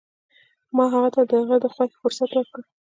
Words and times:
ما 0.75 0.85
هغه 0.93 1.09
ته 1.15 1.21
د 1.29 1.31
هغه 1.41 1.55
د 1.63 1.65
خوښې 1.73 1.97
فرصت 2.01 2.31
ورکړ. 2.35 2.61